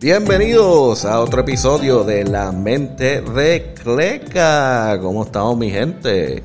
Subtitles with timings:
[0.00, 4.98] Bienvenidos a otro episodio de La Mente de Cleca.
[4.98, 6.42] ¿Cómo estamos mi gente?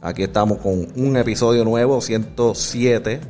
[0.00, 3.20] Aquí estamos con un episodio nuevo, 107.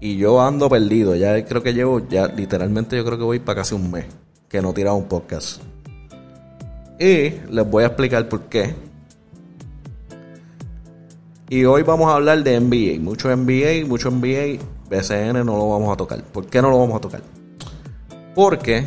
[0.00, 1.14] Y yo ando perdido.
[1.14, 4.06] Ya creo que llevo, ya literalmente yo creo que voy para casi un mes
[4.48, 5.62] que no he tirado un podcast.
[6.98, 8.74] Y les voy a explicar por qué.
[11.48, 13.00] Y hoy vamos a hablar de NBA.
[13.00, 14.58] Mucho NBA, mucho NBA.
[14.90, 16.20] BCN no lo vamos a tocar.
[16.24, 17.33] ¿Por qué no lo vamos a tocar?
[18.34, 18.84] Porque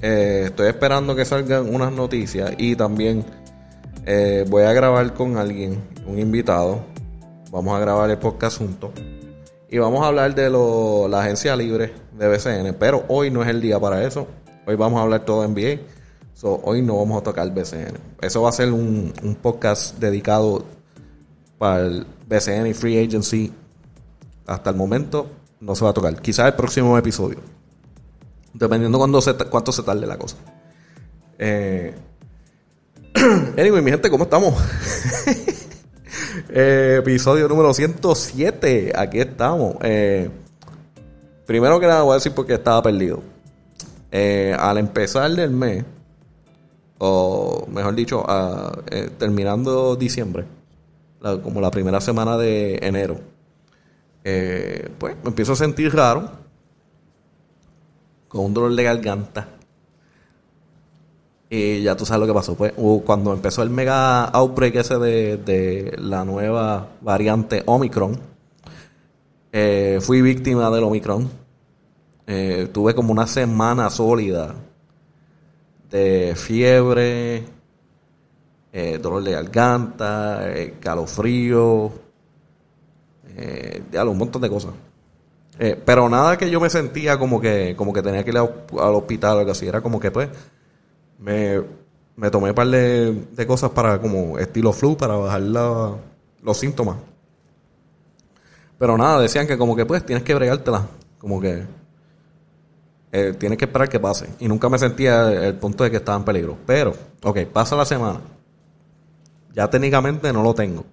[0.00, 3.24] eh, estoy esperando que salgan unas noticias y también
[4.06, 6.84] eh, voy a grabar con alguien, un invitado.
[7.50, 8.90] Vamos a grabar el podcast juntos.
[9.68, 12.76] Y vamos a hablar de lo, la agencia libre de BCN.
[12.78, 14.28] Pero hoy no es el día para eso.
[14.66, 15.80] Hoy vamos a hablar todo NBA.
[16.34, 17.98] So, hoy no vamos a tocar BCN.
[18.22, 20.64] Eso va a ser un, un podcast dedicado
[21.58, 23.52] para el BCN y Free Agency.
[24.46, 25.28] Hasta el momento
[25.60, 26.20] no se va a tocar.
[26.22, 27.59] Quizás el próximo episodio.
[28.52, 30.36] Dependiendo cuándo se, cuánto se tarde la cosa.
[31.38, 31.94] Eh,
[33.58, 34.54] anyway, mi gente, ¿cómo estamos?
[36.48, 38.92] eh, episodio número 107.
[38.96, 39.76] Aquí estamos.
[39.82, 40.30] Eh,
[41.46, 43.22] primero que nada voy a decir porque estaba perdido.
[44.12, 45.84] Eh, al empezar del mes,
[46.98, 48.24] o mejor dicho,
[49.18, 50.44] terminando diciembre,
[51.42, 53.20] como la primera semana de enero,
[54.98, 56.30] pues me empiezo a sentir raro,
[58.30, 59.48] con un dolor de garganta.
[61.50, 62.54] Y ya tú sabes lo que pasó.
[62.54, 62.72] Pues
[63.04, 68.20] cuando empezó el mega outbreak ese de, de la nueva variante Omicron,
[69.52, 71.28] eh, fui víctima del Omicron.
[72.28, 74.54] Eh, tuve como una semana sólida
[75.90, 77.44] de fiebre,
[78.72, 80.44] eh, dolor de garganta,
[80.78, 81.92] calofrío,
[83.92, 84.70] un montón de cosas.
[85.62, 88.94] Eh, pero nada que yo me sentía como que, como que tenía que ir al
[88.94, 89.66] hospital o algo así.
[89.68, 90.30] Era como que pues
[91.18, 91.60] me,
[92.16, 95.94] me tomé un par de, de cosas para como estilo flu para bajar la-
[96.42, 96.96] los síntomas.
[98.78, 100.86] Pero nada, decían que como que pues tienes que bregártela.
[101.18, 101.64] Como que
[103.12, 104.28] eh, tienes que esperar que pase.
[104.38, 106.56] Y nunca me sentía el punto de que estaba en peligro.
[106.66, 108.20] Pero, ok, pasa la semana.
[109.52, 110.86] Ya técnicamente no lo tengo.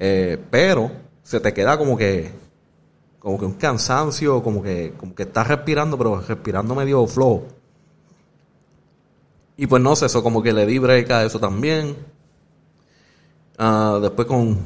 [0.00, 0.90] Eh, pero
[1.22, 2.32] se te queda como que
[3.26, 7.42] como que un cansancio, como que como que estás respirando, pero respirando medio flojo.
[9.56, 11.96] Y pues no sé, eso como que le di break a eso también.
[13.58, 14.56] Ah, después con,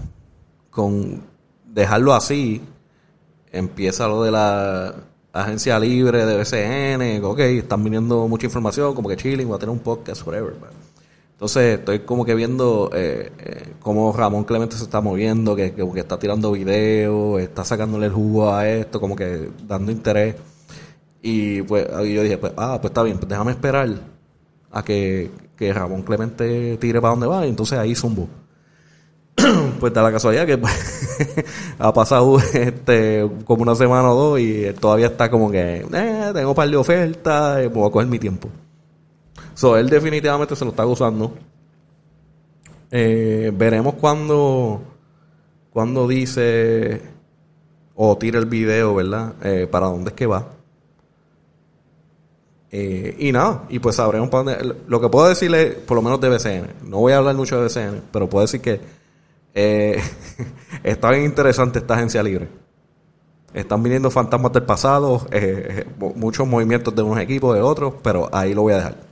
[0.69, 1.23] con
[1.65, 2.61] dejarlo así,
[3.51, 4.95] empieza lo de la
[5.33, 9.73] agencia libre de BCN, ok, están viniendo mucha información, como que chilling, voy a tener
[9.73, 10.53] un podcast, whatever.
[10.61, 10.80] man.
[11.41, 15.91] Entonces estoy como que viendo eh, eh, cómo Ramón Clemente se está moviendo, que, que,
[15.91, 20.37] que está tirando videos, está sacándole el jugo a esto, como que dando interés.
[21.23, 23.89] Y pues ahí yo dije, pues, ah, pues está bien, pues déjame esperar
[24.71, 28.29] a que, que Ramón Clemente tire para donde va, y entonces ahí zumbo.
[29.81, 31.47] pues da la casualidad que pues,
[31.79, 36.51] ha pasado este como una semana o dos y todavía está como que eh, tengo
[36.51, 38.51] un par de ofertas, eh, voy a coger mi tiempo.
[39.55, 41.35] So, él definitivamente se lo está gozando.
[42.91, 44.81] Eh, veremos cuando,
[45.73, 47.01] cuando dice
[47.95, 49.35] o tira el video, ¿verdad?
[49.43, 50.47] Eh, para dónde es que va.
[52.73, 54.77] Eh, y nada, y pues sabremos para dónde.
[54.87, 57.65] Lo que puedo decirle, por lo menos de BCN, no voy a hablar mucho de
[57.65, 58.81] BCN, pero puedo decir que
[60.85, 62.49] está bien interesante esta agencia libre.
[63.53, 65.27] Están viniendo fantasmas del pasado,
[65.99, 69.10] mu- muchos movimientos de unos equipos, de otros, pero ahí lo voy a dejar.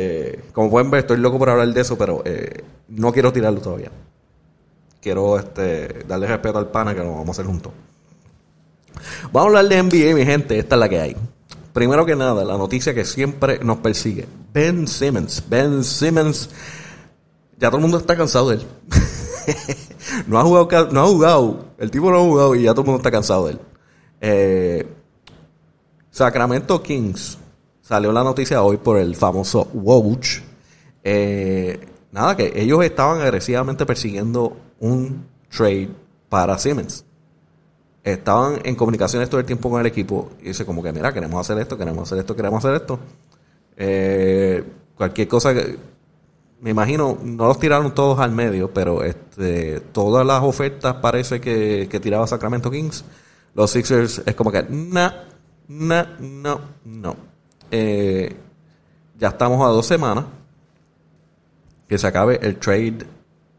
[0.00, 3.60] Eh, como pueden ver, estoy loco por hablar de eso, pero eh, no quiero tirarlo
[3.60, 3.90] todavía.
[5.00, 7.72] Quiero este, darle respeto al pana que lo vamos a hacer juntos.
[9.32, 10.56] Vamos a hablar de NBA, mi gente.
[10.56, 11.16] Esta es la que hay.
[11.72, 14.28] Primero que nada, la noticia que siempre nos persigue.
[14.52, 15.42] Ben Simmons.
[15.48, 16.48] Ben Simmons.
[17.58, 18.66] Ya todo el mundo está cansado de él.
[20.28, 21.64] no ha jugado, no ha jugado.
[21.76, 23.60] El tipo no ha jugado y ya todo el mundo está cansado de él.
[24.20, 24.86] Eh,
[26.12, 27.36] Sacramento Kings.
[27.88, 30.42] Salió la noticia hoy por el famoso Woj.
[31.02, 31.80] Eh,
[32.12, 35.88] nada, que ellos estaban agresivamente persiguiendo un trade
[36.28, 37.06] para Simmons.
[38.04, 41.40] Estaban en comunicaciones todo el tiempo con el equipo y dice como que mira, queremos
[41.40, 42.98] hacer esto, queremos hacer esto, queremos hacer esto.
[43.74, 44.62] Eh,
[44.94, 45.78] cualquier cosa que
[46.60, 51.88] me imagino, no los tiraron todos al medio, pero este, todas las ofertas parece que,
[51.90, 53.02] que tiraba Sacramento Kings.
[53.54, 55.10] Los Sixers es como que, no,
[55.68, 57.37] no, no, no.
[57.70, 58.36] Eh,
[59.18, 60.24] ya estamos a dos semanas
[61.88, 63.06] que se acabe el trade.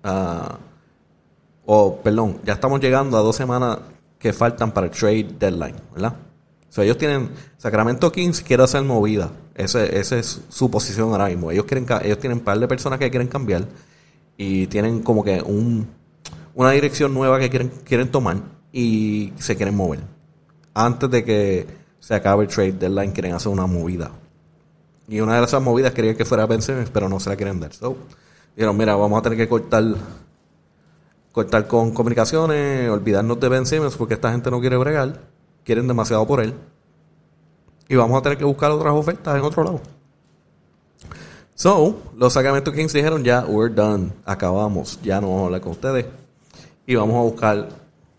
[0.04, 0.58] ah,
[1.66, 3.80] o, perdón, ya estamos llegando a dos semanas
[4.18, 6.16] que faltan para el trade deadline, ¿verdad?
[6.78, 9.32] O ellos tienen, Sacramento Kings quiere hacer movida.
[9.56, 11.52] Ese, esa es su posición ahora mismo.
[11.52, 13.66] Ellos quieren, ellos tienen un par de personas que quieren cambiar
[14.38, 15.88] y tienen como que un,
[16.54, 18.38] una dirección nueva que quieren, quieren tomar
[18.72, 20.00] y se quieren mover.
[20.74, 21.68] Antes de que
[22.00, 24.12] se acabe el trade deadline, quieren hacer una movida.
[25.08, 27.60] Y una de esas movidas quería que fuera Ben Simmons, pero no se la quieren
[27.60, 27.74] dar.
[27.74, 27.98] So,
[28.56, 29.84] dijeron, mira, vamos a tener que cortar
[31.32, 35.22] cortar con comunicaciones, olvidarnos de Ben Simmons porque esta gente no quiere bregar,
[35.64, 36.54] quieren demasiado por él.
[37.88, 39.82] Y vamos a tener que buscar otras ofertas en otro lado.
[41.56, 45.72] So, los Sacramento Kings dijeron ya, we're done, acabamos, ya no vamos a hablar con
[45.72, 46.06] ustedes.
[46.86, 47.70] Y vamos a buscar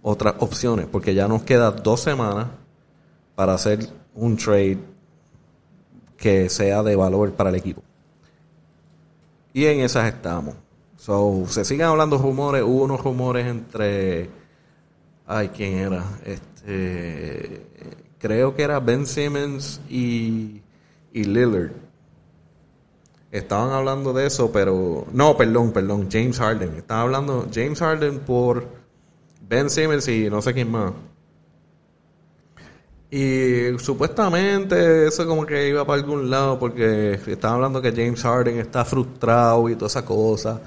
[0.03, 2.49] otras opciones, porque ya nos queda dos semanas
[3.41, 4.77] para hacer un trade
[6.19, 7.83] que sea de valor para el equipo.
[9.55, 10.57] Y en esas estamos.
[10.99, 14.29] So, se siguen hablando rumores, hubo unos rumores entre
[15.27, 16.05] ay, ¿quién era?
[16.23, 17.65] Este
[18.19, 20.61] creo que era Ben Simmons y,
[21.11, 21.73] y Lillard.
[23.33, 26.75] Estaban hablando de eso, pero no, perdón, perdón, James Harden.
[26.75, 28.69] Estaban hablando James Harden por
[29.49, 30.93] Ben Simmons y no sé quién más.
[33.11, 38.61] Y supuestamente eso como que iba para algún lado porque estaban hablando que James Harden
[38.61, 40.61] está frustrado y toda esa cosa.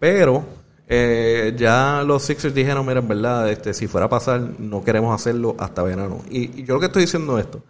[0.00, 0.44] Pero
[0.88, 5.14] eh, ya los Sixers dijeron, mira, en verdad, este, si fuera a pasar, no queremos
[5.14, 6.22] hacerlo hasta verano.
[6.28, 7.62] Y, yo lo que estoy diciendo esto,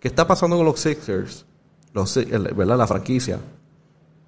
[0.00, 1.46] ¿qué está pasando con los Sixers?
[1.92, 2.76] Los, ¿Verdad?
[2.76, 3.38] La franquicia.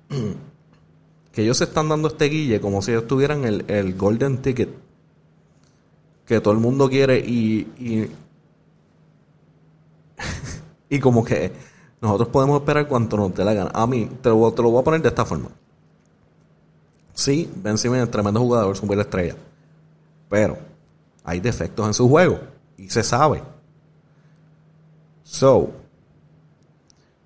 [1.33, 4.71] que ellos se están dando este guille como si ellos tuvieran el, el golden ticket
[6.25, 8.09] que todo el mundo quiere y
[10.89, 11.53] y como que
[12.01, 13.71] nosotros podemos esperar cuanto nos dé la gana.
[13.75, 15.49] A mí, te lo, te lo voy a poner de esta forma.
[17.15, 19.37] Sí, Ben Simmons es tremendo jugador, es un estrella.
[20.29, 20.59] Pero
[21.25, 22.39] hay defectos en su juego.
[22.77, 23.43] Y se sabe.
[25.25, 25.71] So,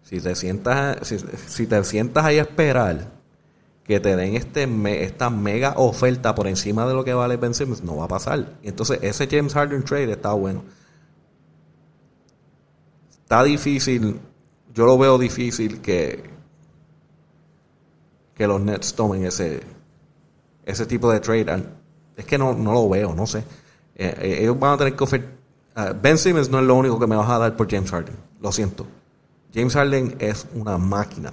[0.02, 1.06] si te sientas,
[1.46, 3.08] si, te sientas ahí a esperar
[3.84, 4.68] que te den este
[5.04, 8.54] esta mega oferta por encima de lo que vale Ben Simmons, no va a pasar.
[8.62, 10.62] Entonces ese James Harden trade está bueno
[13.30, 14.18] está difícil,
[14.74, 16.20] yo lo veo difícil que,
[18.34, 19.60] que los Nets tomen ese,
[20.66, 21.64] ese tipo de trade.
[22.16, 23.44] Es que no, no lo veo, no sé.
[23.94, 25.28] Eh, eh, ellos van a tener que ofrecer.
[25.76, 28.16] Ah, ben Simmons no es lo único que me vas a dar por James Harden.
[28.40, 28.84] Lo siento.
[29.54, 31.32] James Harden es una máquina.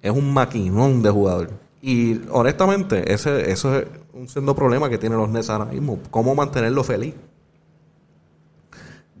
[0.00, 1.50] Es un maquinón de jugador.
[1.82, 5.98] Y honestamente, ese, eso es un siendo problema que tienen los Nets ahora mismo.
[6.12, 7.16] ¿Cómo mantenerlo feliz?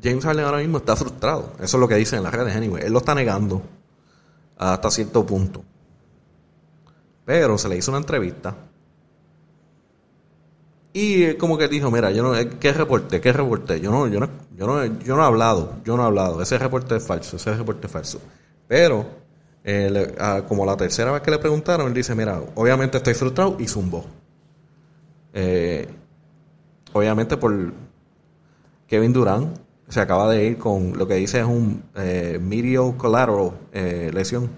[0.02, 1.52] James Harden ahora mismo está frustrado.
[1.60, 2.84] Eso es lo que dicen en las redes, anyway.
[2.84, 3.62] Él lo está negando
[4.58, 5.62] hasta cierto punto.
[7.24, 8.54] Pero se le hizo una entrevista.
[10.92, 13.20] Y como que dijo, mira, yo no, eh, ¿qué reporte?
[13.20, 13.80] ¿Qué reporte?
[13.80, 16.40] Yo no, yo no, yo no, yo no he hablado, yo no he hablado.
[16.40, 18.20] Ese reporte es falso, ese reporte es falso.
[18.66, 19.04] Pero,
[19.62, 20.14] eh,
[20.48, 24.06] como la tercera vez que le preguntaron, él dice, mira, obviamente estoy frustrado y zumbó.
[25.34, 25.86] Eh,
[26.94, 27.74] obviamente por
[28.86, 32.40] Kevin Durant se acaba de ir con lo que dice es un eh,
[32.96, 34.50] collateral eh, lesión.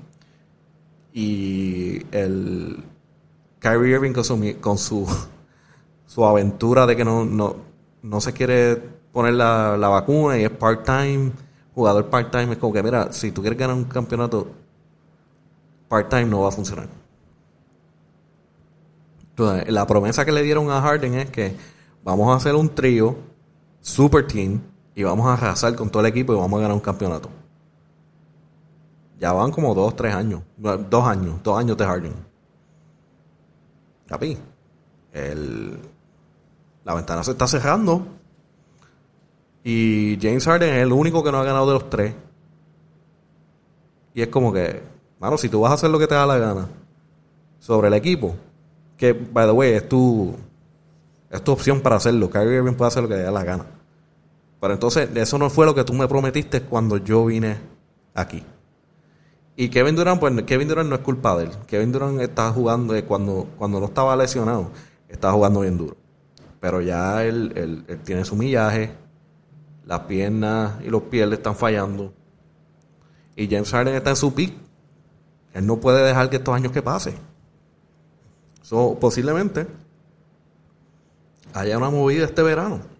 [1.13, 2.83] Y el
[3.59, 5.07] Kyrie Irving con su, con su,
[6.07, 7.57] su aventura de que no, no,
[8.03, 8.77] no se quiere
[9.13, 11.33] poner la, la vacuna y es part-time,
[11.75, 14.49] jugador part-time, es como que, mira, si tú quieres ganar un campeonato
[15.89, 16.89] part-time no va a funcionar.
[19.31, 21.55] Entonces, la promesa que le dieron a Harden es que
[22.03, 23.17] vamos a hacer un trío,
[23.81, 24.61] super team,
[24.99, 27.31] y vamos a arrasar con todo el equipo y vamos a ganar un campeonato.
[29.17, 30.43] Ya van como dos, tres años.
[30.57, 32.15] Dos años, dos años de Harden.
[34.09, 34.37] Capi.
[35.13, 35.79] El,
[36.83, 38.09] la ventana se está cerrando.
[39.63, 42.15] Y James Harden es el único que no ha ganado de los tres.
[44.15, 44.83] Y es como que,
[45.21, 46.67] mano, si tú vas a hacer lo que te da la gana
[47.61, 48.35] sobre el equipo,
[48.97, 50.35] que, by the way, es tu,
[51.31, 52.29] es tu opción para hacerlo.
[52.29, 53.78] Kyrie Irving puede hacer lo que te da la gana.
[54.61, 57.59] Pero entonces, eso no fue lo que tú me prometiste cuando yo vine
[58.15, 58.43] aquí.
[59.57, 61.51] Y Kevin Durant, pues Kevin Durant no es culpa de él.
[61.67, 64.71] Kevin Durant está jugando, eh, cuando, cuando no estaba lesionado,
[65.09, 65.97] estaba jugando bien duro.
[66.61, 68.93] Pero ya él, él, tiene su millaje,
[69.85, 72.13] las piernas y los pies le están fallando.
[73.37, 74.55] Y James Harden está en su pick.
[75.55, 77.15] Él no puede dejar que estos años que pase.
[78.63, 79.67] So, posiblemente
[81.55, 82.98] haya una movida este verano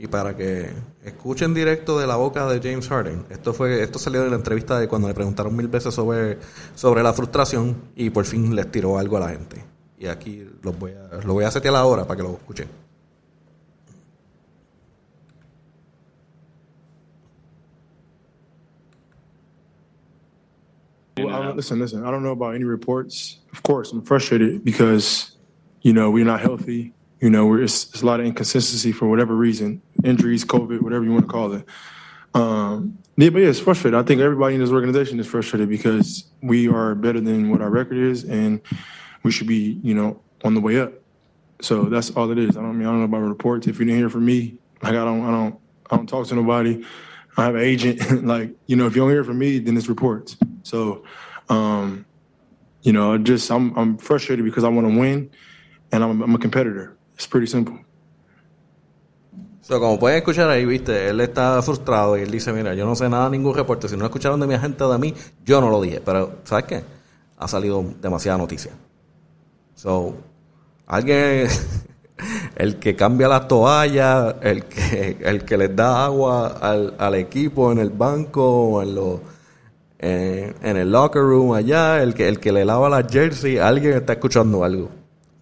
[0.00, 0.66] y para que
[1.04, 3.26] escuchen directo de la boca de James Harden.
[3.28, 6.38] Esto fue esto salió de la entrevista de cuando le preguntaron mil veces sobre,
[6.74, 9.62] sobre la frustración y por fin les tiró algo a la gente.
[9.98, 12.68] Y aquí lo voy a, lo voy a setear ahora para que lo escuchen.
[21.18, 22.06] Well, listen, listen.
[22.06, 23.40] I don't know about any reports.
[23.52, 25.36] Of course, I'm frustrated because,
[25.82, 26.94] you know, we're not healthy.
[27.20, 31.12] You know, it's, it's a lot of inconsistency for whatever reason, injuries, COVID, whatever you
[31.12, 31.64] want to call it.
[32.34, 33.98] Um, yeah, but yeah, it's frustrating.
[33.98, 37.68] I think everybody in this organization is frustrated because we are better than what our
[37.68, 38.60] record is, and
[39.22, 40.94] we should be, you know, on the way up.
[41.60, 42.56] So that's all it is.
[42.56, 43.66] I don't I mean I don't know about reports.
[43.66, 45.60] If you didn't hear from me, like I don't I don't
[45.90, 46.84] I don't talk to nobody.
[47.36, 48.24] I have an agent.
[48.24, 50.36] like you know, if you don't hear from me, then it's reports.
[50.62, 51.04] So,
[51.48, 52.06] um,
[52.82, 55.30] you know, just I'm I'm frustrated because I want to win,
[55.92, 56.96] and I'm, I'm a competitor.
[57.20, 57.74] It's pretty simple.
[59.60, 62.96] So, como pueden escuchar ahí, viste, él está frustrado y él dice, mira, yo no
[62.96, 63.90] sé nada, ningún reporte.
[63.90, 66.00] Si no escucharon de mi agente de mí, yo no lo dije.
[66.02, 66.82] Pero, ¿sabes qué?
[67.36, 68.72] Ha salido demasiada noticia.
[69.74, 70.14] So,
[70.86, 71.46] alguien,
[72.56, 77.70] el que cambia las toallas, el que, el que les da agua al, al equipo
[77.70, 79.20] en el banco o en los
[79.98, 84.14] en el locker room allá, el que, el que le lava la jersey, alguien está
[84.14, 84.88] escuchando algo.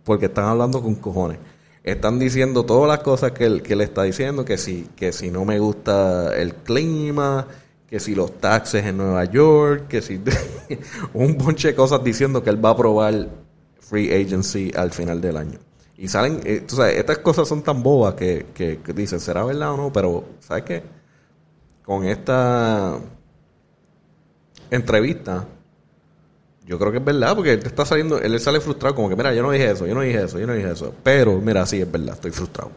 [0.02, 1.38] Porque están hablando con cojones.
[1.84, 5.30] Están diciendo todas las cosas que él, que él está diciendo, que si, que si
[5.30, 7.46] no me gusta el clima,
[7.88, 10.20] que si los taxes en Nueva York, que si
[11.14, 13.28] un bonche de cosas diciendo que él va a aprobar
[13.80, 15.58] free agency al final del año.
[15.96, 19.72] Y salen, eh, sabes, estas cosas son tan bobas que, que, que dicen, ¿será verdad
[19.72, 19.92] o no?
[19.92, 20.82] Pero, ¿sabes qué?
[21.84, 22.98] Con esta
[24.70, 25.46] entrevista,
[26.68, 29.32] yo creo que es verdad, porque él está saliendo, él sale frustrado, como que, mira,
[29.34, 30.94] yo no dije eso, yo no dije eso, yo no dije eso.
[31.02, 32.70] Pero, mira, sí, es verdad, estoy frustrado.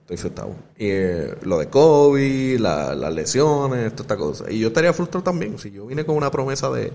[0.00, 0.50] Estoy frustrado.
[0.76, 4.50] Y eh, lo de COVID, la- las lesiones, toda esta cosa.
[4.50, 5.58] Y yo estaría frustrado también.
[5.58, 6.92] Si yo vine con una promesa de,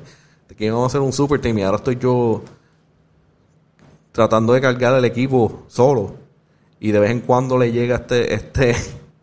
[0.49, 2.41] de que íbamos a hacer un super team y ahora estoy yo
[4.11, 6.15] tratando de cargar el equipo solo.
[6.79, 8.75] Y de vez en cuando le llega este, este,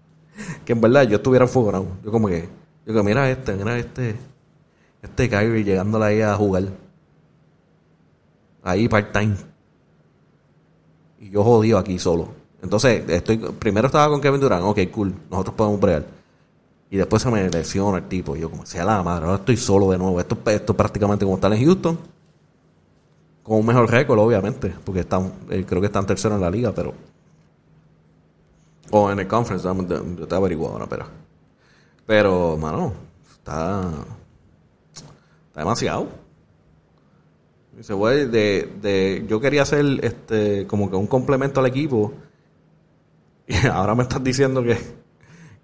[0.65, 1.87] que en verdad yo estuviera enfogonado.
[2.05, 2.49] Yo como que,
[2.87, 4.17] yo que mira este, mira este,
[5.03, 6.65] este Kyrie llegándole ahí a jugar.
[8.63, 9.37] Ahí part-time.
[11.21, 12.29] Y yo jodido aquí solo.
[12.63, 16.19] Entonces, estoy, primero estaba con Kevin Durant, ok, cool, nosotros podemos bregar.
[16.91, 18.35] Y después se me lesiona el tipo.
[18.37, 20.19] Y yo como, sea la madre, ahora estoy solo de nuevo.
[20.21, 21.99] Esto, esto es prácticamente como estar en Houston.
[23.43, 24.75] Con un mejor récord, obviamente.
[24.85, 26.95] Porque están, eh, creo que están tercero en la liga, pero...
[28.91, 29.69] O en el conference,
[30.19, 31.07] yo te averiguo ahora, pero...
[32.07, 32.95] Pero, mano,
[33.33, 33.91] está...
[35.49, 36.09] Está demasiado.
[37.79, 42.13] Dice, güey, de, de, yo quería hacer este, como que un complemento al equipo.
[43.47, 44.77] Y ahora me estás diciendo que,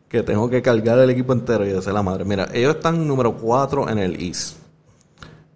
[0.09, 2.25] que tengo que cargar el equipo entero y de ser la madre.
[2.25, 4.57] Mira, ellos están número 4 en el East.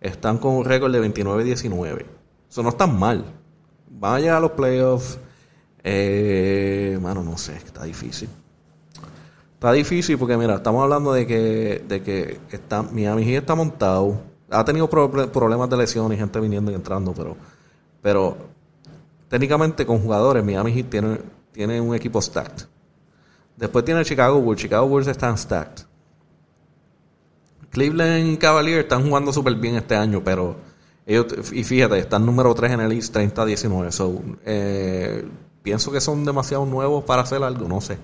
[0.01, 2.05] Están con un récord de 29-19.
[2.51, 3.25] Eso no están mal.
[3.89, 5.19] Van a llegar a los playoffs.
[5.83, 8.29] Eh, mano, no sé, está difícil.
[9.55, 14.21] Está difícil porque, mira, estamos hablando de que, de que está, Miami Heat está montado.
[14.51, 17.37] Ha tenido proble- problemas de lesiones y gente viniendo y entrando, pero,
[18.01, 18.37] pero
[19.29, 21.19] técnicamente con jugadores, Miami Heat tiene,
[21.53, 22.67] tiene un equipo stacked.
[23.57, 24.61] Después tiene Chicago Bulls.
[24.61, 25.85] Chicago Bulls están stacked.
[27.71, 30.57] Cleveland Cavaliers están jugando súper bien este año, pero
[31.07, 33.91] ellos, y fíjate, están número 3 en el East 30-19.
[33.91, 35.29] So, eh,
[35.63, 37.99] pienso que son demasiado nuevos para hacer algo, no sé.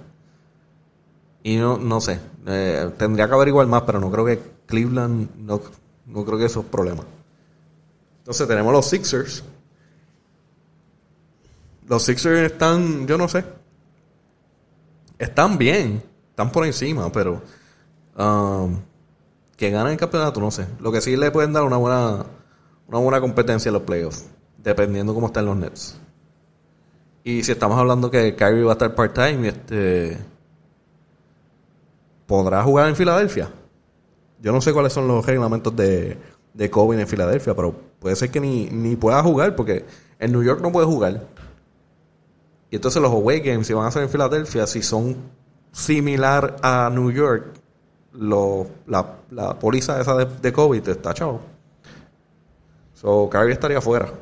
[1.42, 5.60] Y no, no sé, eh, tendría que averiguar más, pero no creo que Cleveland, no,
[6.06, 7.04] no creo que eso es problema.
[8.18, 9.44] Entonces tenemos los Sixers.
[11.86, 13.44] Los Sixers están, yo no sé,
[15.18, 17.42] están bien, están por encima, pero
[18.16, 18.78] um,
[19.56, 20.66] que ganen el campeonato, no sé.
[20.80, 22.24] Lo que sí le pueden dar una buena,
[22.88, 25.98] una buena competencia en los playoffs, dependiendo cómo están los Nets.
[27.22, 30.18] Y si estamos hablando que Kyrie va a estar part-time, este,
[32.26, 33.50] ¿podrá jugar en Filadelfia?
[34.44, 36.18] Yo no sé cuáles son los reglamentos de,
[36.52, 39.86] de COVID en Filadelfia, pero puede ser que ni, ni pueda jugar, porque
[40.18, 41.26] en New York no puede jugar.
[42.70, 45.16] Y entonces los away games, si van a ser en Filadelfia, si son
[45.72, 47.54] similar a New York,
[48.12, 51.40] lo, la, la póliza esa de, COVID está chavo.
[52.92, 54.12] So, Kyrie estaría fuera.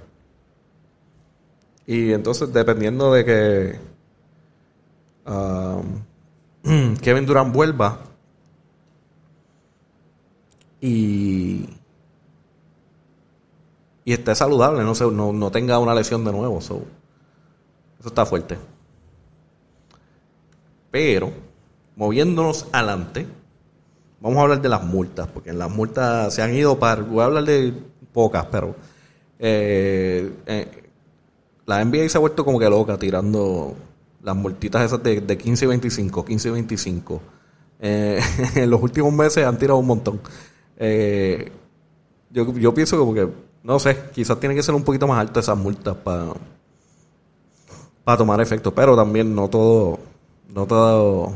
[1.84, 3.78] Y entonces, dependiendo de que
[5.28, 8.11] um, Kevin Durant vuelva
[10.82, 11.66] y
[14.04, 16.60] y esté saludable, no, se, no, no tenga una lesión de nuevo.
[16.60, 16.82] So,
[18.00, 18.58] eso está fuerte.
[20.90, 21.32] Pero,
[21.96, 23.26] moviéndonos adelante,
[24.20, 27.02] vamos a hablar de las multas, porque en las multas se han ido para.
[27.02, 27.72] Voy a hablar de
[28.12, 28.74] pocas, pero.
[29.38, 30.78] eh, eh,
[31.66, 33.76] la NBA se ha vuelto como que loca tirando
[34.22, 37.22] las multitas esas de, de 15 y 25, 15 y 25.
[37.80, 38.20] Eh,
[38.56, 40.20] en los últimos meses han tirado un montón.
[40.84, 41.52] Eh,
[42.30, 43.28] yo, yo pienso como que,
[43.62, 46.32] no sé, quizás tiene que ser un poquito más alto esas multas para
[48.04, 49.98] para tomar efecto, pero también no todo,
[50.48, 51.32] no todo,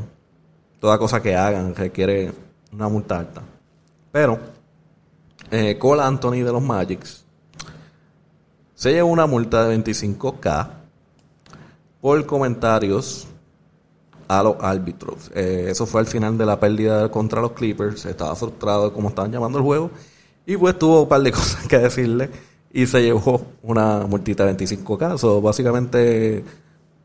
[0.81, 2.33] toda cosa que hagan requiere
[2.73, 3.43] una multa alta.
[4.11, 4.38] Pero,
[5.50, 7.25] eh, Cole Anthony de los Magics
[8.75, 10.71] se llevó una multa de 25k
[12.00, 13.26] por comentarios
[14.28, 15.30] a los árbitros.
[15.35, 18.06] Eh, eso fue al final de la pérdida contra los Clippers.
[18.06, 19.90] Estaba frustrado como estaban llamando el juego.
[20.47, 22.30] Y pues tuvo un par de cosas que decirle.
[22.73, 25.42] Y se llevó una multita de 25 casos.
[25.42, 26.45] Básicamente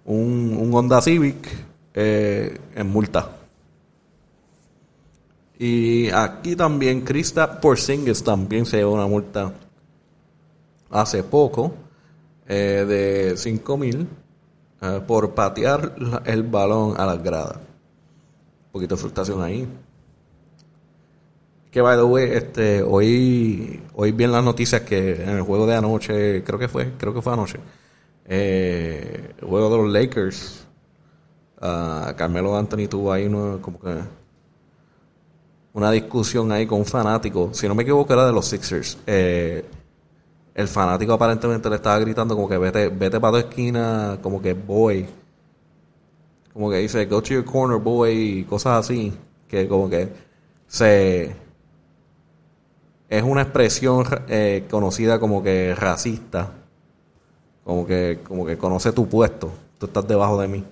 [0.05, 1.47] un, un Honda Civic
[1.93, 3.37] eh, en multa.
[5.59, 9.53] Y aquí también Krista Porzingis también se llevó una multa
[10.89, 11.73] hace poco
[12.47, 14.07] eh, de 5 mil
[14.81, 15.95] eh, por patear
[16.25, 17.55] el balón a las gradas.
[17.55, 19.67] Un poquito de frustración ahí.
[21.71, 25.75] Que by the way, este, hoy, hoy vi las noticias que en el juego de
[25.75, 27.59] anoche, creo que fue, creo que fue anoche,
[28.25, 30.65] eh, el juego de los Lakers,
[31.61, 33.29] uh, Carmelo Anthony tuvo ahí
[33.61, 33.99] como que
[35.73, 38.97] una discusión ahí con un fanático, si no me equivoco era de los Sixers.
[39.07, 39.63] Eh,
[40.53, 44.53] el fanático aparentemente le estaba gritando como que vete, vete para tu esquina, como que
[44.53, 45.07] boy.
[46.53, 49.13] Como que dice, go to your corner, boy, y cosas así.
[49.47, 50.09] Que como que
[50.67, 51.35] se...
[53.09, 56.51] Es una expresión eh, conocida como que racista.
[57.63, 59.51] Como que, como que conoce tu puesto.
[59.77, 60.65] Tú estás debajo de mí.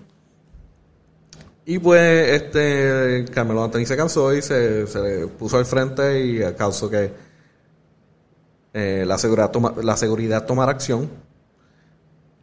[1.66, 6.54] Y pues, este, Carmelo Anthony se cansó y se, se le puso al frente y
[6.56, 7.29] causó que
[8.74, 11.10] eh, la, seguridad toma, la seguridad tomar acción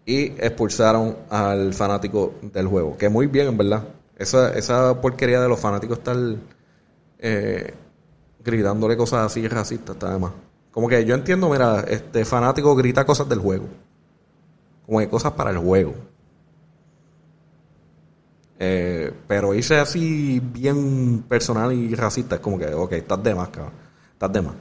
[0.04, 2.96] y expulsaron al fanático del juego.
[2.96, 3.84] Que muy bien, en verdad.
[4.16, 6.16] Esa, esa porquería de los fanáticos estar
[7.18, 7.74] eh,
[8.44, 10.32] gritándole cosas así racistas, está además.
[10.70, 13.66] Como que yo entiendo, mira, este fanático grita cosas del juego.
[14.86, 15.94] Como que cosas para el juego.
[18.58, 23.48] Eh, pero hice así bien personal y racista, es como que, ok, estás de más.
[24.12, 24.54] Estás de más.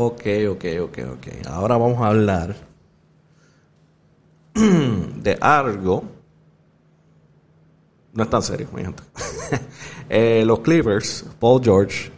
[0.00, 1.26] Ok, ok, ok, ok.
[1.48, 2.54] Ahora vamos a hablar
[4.54, 6.04] de algo.
[8.12, 9.02] No es tan serio, mi gente.
[10.08, 12.12] eh, los Clippers, Paul George,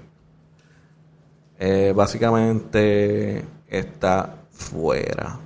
[1.58, 5.40] eh, básicamente está fuera.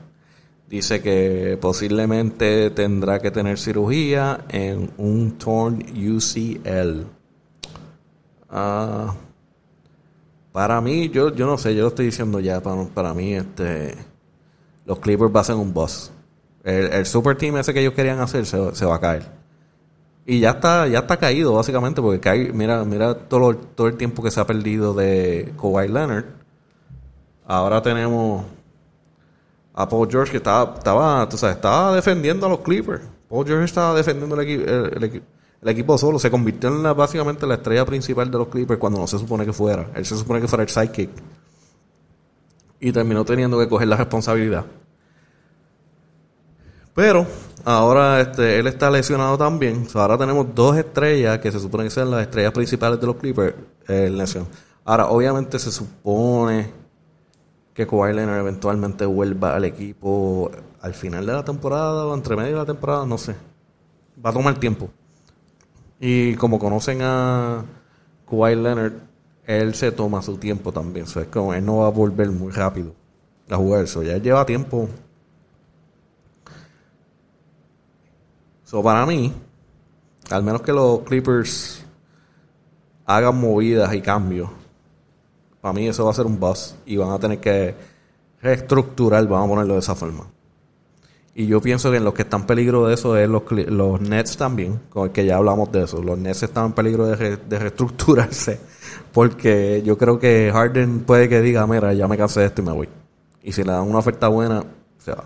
[0.68, 7.07] Dice que posiblemente tendrá que tener cirugía en un torn UCL.
[8.51, 9.14] Ah.
[10.55, 13.97] Para mí, yo, yo no sé, yo lo estoy diciendo ya, para, para mí, este
[14.85, 16.12] los Clippers va a ser un boss.
[16.62, 19.27] El, super team ese que ellos querían hacer se, va a caer.
[20.25, 24.23] Y ya está, ya está caído, básicamente, porque cae, mira, mira todo, todo el tiempo
[24.23, 26.27] que se ha perdido de Kawhi Leonard.
[27.49, 28.45] Ahora tenemos
[29.75, 33.03] a Paul George que estaba, estaba, tú sabes, estaba defendiendo a los Clippers.
[33.29, 35.23] Paul George estaba defendiendo el, el, el,
[35.64, 39.07] el equipo solo se convirtió en básicamente la estrella principal de los Clippers cuando no
[39.07, 39.88] se supone que fuera.
[39.94, 41.09] Él se supone que fuera el sidekick.
[42.81, 44.66] Y terminó teniendo que coger la responsabilidad.
[46.92, 47.27] Pero
[47.64, 49.88] ahora este, él está lesionado también.
[49.94, 53.55] ahora tenemos dos estrellas que se supone que sean las estrellas principales de los Clippers
[53.88, 54.44] eh.
[54.85, 56.70] Ahora, obviamente se supone
[57.72, 60.50] que Kawhi Leonard eventualmente vuelva al equipo
[60.83, 63.35] al final de la temporada o entre medio de la temporada, no sé.
[64.22, 64.90] Va a tomar tiempo.
[66.00, 67.64] Y como conocen a
[68.28, 68.92] Kawhi Leonard,
[69.46, 71.07] él se toma su tiempo también.
[71.07, 72.92] es como él no va a volver muy rápido
[73.48, 74.02] a jugar eso.
[74.02, 74.88] Ya lleva tiempo.
[78.64, 79.33] So, para mí,
[80.30, 81.85] al menos que los Clippers
[83.07, 84.50] hagan movidas y cambios,
[85.61, 87.74] para mí eso va a ser un buzz y van a tener que
[88.40, 90.26] reestructurar, vamos a ponerlo de esa forma.
[91.37, 94.01] Y yo pienso que en los que están en peligro de eso es los, los
[94.01, 96.01] Nets también, con el que ya hablamos de eso.
[96.01, 98.61] Los Nets están en peligro de, reestructurarse,
[99.12, 102.64] porque yo creo que Harden puede que diga, mira, ya me cansé de esto y
[102.64, 102.88] me voy.
[103.42, 104.62] Y si le dan una oferta buena,
[104.99, 105.25] se va.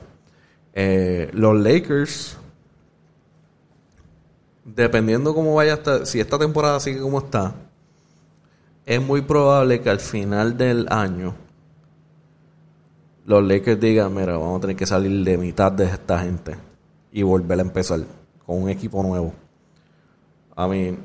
[0.73, 2.39] Eh, los Lakers,
[4.65, 7.55] dependiendo cómo vaya hasta, si esta temporada sigue como está,
[8.87, 11.35] es muy probable que al final del año
[13.29, 16.57] los Lakers digan, mira, vamos a tener que salir de mitad de esta gente
[17.13, 18.01] y volver a empezar
[18.47, 19.35] con un equipo nuevo.
[20.57, 20.97] A mí,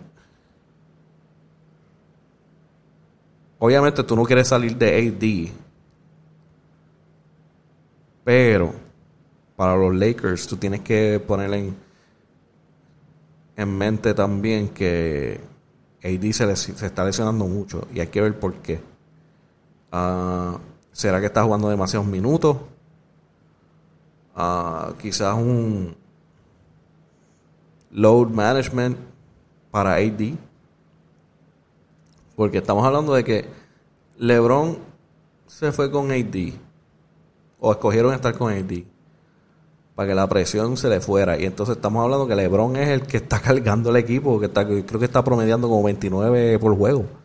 [3.60, 5.52] obviamente tú no quieres salir de AD,
[8.24, 8.74] pero
[9.58, 11.76] para los Lakers tú tienes que poner en,
[13.58, 15.42] en mente también que
[16.02, 18.80] AD se, se está lesionando mucho y hay que ver por qué.
[19.92, 20.58] Ah,
[20.94, 22.58] ¿Será que está jugando demasiados minutos?
[24.36, 25.96] Ah, quizás un
[27.92, 28.98] load management
[29.72, 30.36] para AD.
[32.36, 33.50] Porque estamos hablando de que
[34.18, 34.78] LeBron
[35.48, 36.54] se fue con AD.
[37.60, 38.84] O escogieron estar con AD.
[39.96, 41.40] Para que la presión se le fuera.
[41.40, 44.40] Y entonces estamos hablando que LeBron es el que está cargando el equipo.
[44.40, 47.23] Que está, creo que está promediando como 29 por juego.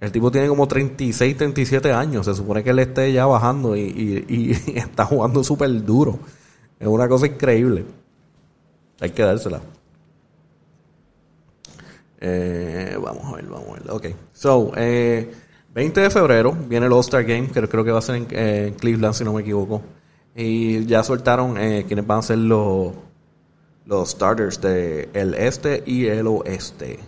[0.00, 2.24] El tipo tiene como 36, 37 años.
[2.24, 6.18] Se supone que él esté ya bajando y, está jugando súper duro.
[6.78, 7.84] Es una cosa increíble.
[9.00, 9.60] Hay que dársela.
[12.18, 13.90] Eh, vamos a ver, vamos a ver.
[13.90, 14.06] Ok.
[14.32, 15.30] So, eh,
[15.74, 18.74] 20 de febrero viene el All-Star Game, que creo que va a ser en, eh,
[18.78, 19.82] Cleveland, si no me equivoco.
[20.34, 22.94] Y ya soltaron eh, quienes van a ser los,
[24.04, 26.98] starters del el este y el oeste.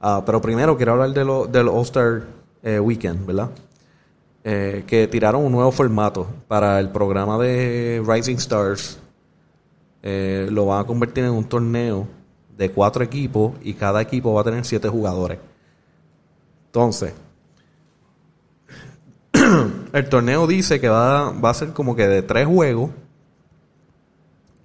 [0.00, 2.22] Ah, pero primero quiero hablar de lo, del All-Star
[2.62, 3.50] eh, Weekend, ¿verdad?
[4.44, 8.98] que tiraron un nuevo formato para el programa de Rising Stars.
[10.02, 12.06] lo van a convertir en un torneo
[12.56, 15.38] de cuatro equipos y cada equipo va a tener siete jugadores.
[16.66, 17.12] Entonces,
[19.92, 22.90] el torneo dice que va, va, a ser como que de tres juegos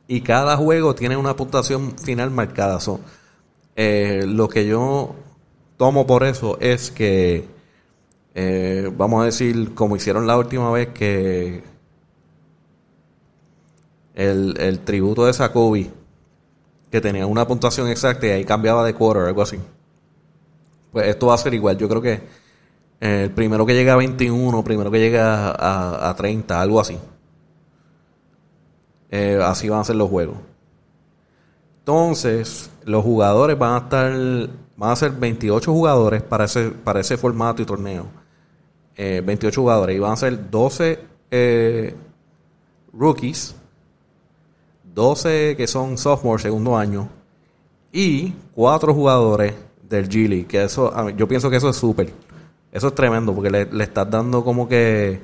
[0.08, 2.80] y cada juego tiene una puntuación final marcada.
[3.76, 5.16] Eh, lo que yo
[5.84, 7.46] tomo por eso es que,
[8.36, 11.62] eh, vamos a decir, como hicieron la última vez que
[14.16, 15.92] el, el tributo de Sakobi
[16.90, 19.60] que tenía una puntuación exacta y ahí cambiaba de quarter, algo así.
[20.94, 21.78] Pues esto va a ser igual.
[21.78, 22.14] Yo creo que
[23.02, 26.98] eh, el primero que llega a 21, primero que llega a, a 30, algo así.
[29.12, 30.38] Eh, así van a ser los juegos.
[31.80, 34.14] Entonces, los jugadores van a estar,
[34.76, 38.08] van a ser 28 jugadores para ese, para ese formato y torneo.
[38.96, 41.00] 28 eh, jugadores y van a ser 12
[42.94, 43.56] rookies
[44.94, 47.10] 12 que son sophomore, segundo año,
[47.92, 52.12] y cuatro jugadores del G League, que eso, yo pienso que eso es súper,
[52.72, 55.20] eso es tremendo, porque le, estás dando como que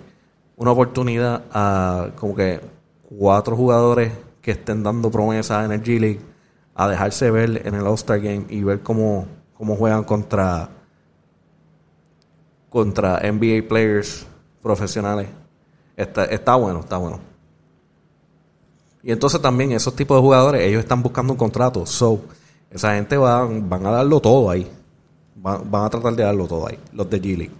[0.58, 2.60] una oportunidad a como que
[3.08, 6.22] cuatro jugadores que estén dando promesas en el G League
[6.76, 9.28] a dejarse ver en el All-Star Game y ver cómo,
[9.60, 10.70] cómo juegan contra
[12.70, 14.26] contra NBA players
[14.62, 15.28] profesionales.
[15.98, 17.20] Está, está bueno, está bueno.
[19.04, 21.86] Y entonces también esos tipos de jugadores, ellos están buscando un contrato.
[21.86, 22.22] So,
[22.72, 24.72] esa gente va, van a darlo todo ahí.
[25.36, 27.56] Van, a tratar de darlo todo ahí, los de G League.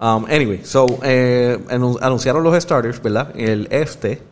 [0.00, 3.32] Um, anyway, so, eh, anunciaron los starters, ¿verdad?
[3.34, 4.22] El este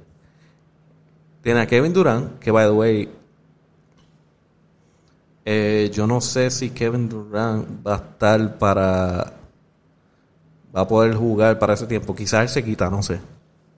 [1.42, 3.08] tiene a Kevin Durant, que by the way,
[5.48, 9.32] eh, yo no sé si Kevin Durant va a estar para.
[10.74, 12.16] Va a poder jugar para ese tiempo.
[12.16, 13.20] Quizás él se quita, no sé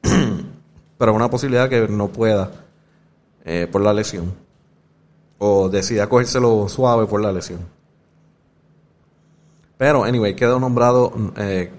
[0.98, 2.50] pero una posibilidad que no pueda
[3.44, 4.32] eh, por la lesión.
[5.36, 7.60] O decida cogérselo suave por la lesión.
[9.76, 11.70] Pero, anyway, quedó nombrado eh,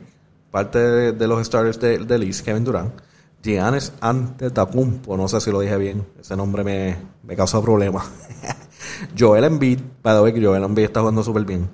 [0.51, 0.79] parte
[1.11, 2.93] de, los starters de, de Liz, Kevin Durant.
[3.41, 8.05] Giannis Antetokounmpo, no sé si lo dije bien, ese nombre me, me causa problemas.
[9.17, 11.69] Joel Embiid, para ver que Joel Embiid está jugando súper bien.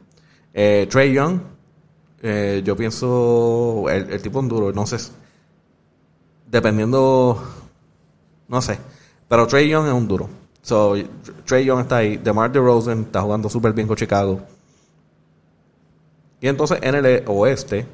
[0.54, 1.40] Eh, Trey Young,
[2.64, 4.98] yo pienso, el, el tipo es duro, no sé,
[6.50, 7.42] dependiendo,
[8.48, 8.80] no sé.
[9.28, 10.30] Pero Trey Young es un duro.
[10.62, 10.96] So,
[11.46, 12.18] Trey Young está ahí.
[12.18, 14.42] DeMar DeRozan está jugando súper bien con Chicago.
[16.42, 17.86] Y entonces en el oeste